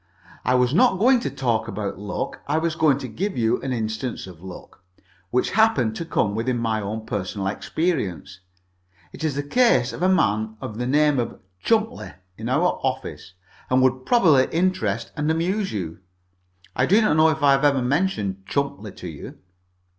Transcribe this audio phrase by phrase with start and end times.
[0.43, 2.41] I was not going to talk about luck.
[2.47, 4.83] I was going to give you an instance of luck,
[5.29, 8.39] which happened to come within my own personal experience.
[9.13, 13.33] It is the case of a man of the name of Chumpleigh, in our office,
[13.69, 15.99] and would probably interest and amuse you.
[16.75, 19.37] I do not know if I have ever mentioned Chumpleigh to you."